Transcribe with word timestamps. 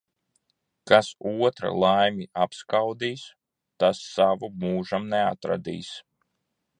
Kas 0.91 1.09
otra 1.47 1.69
laimi 1.83 2.25
apskaudīs, 2.45 3.27
tas 3.83 4.03
savu 4.15 4.49
mūžam 4.65 5.09
neatradīs. 5.13 5.93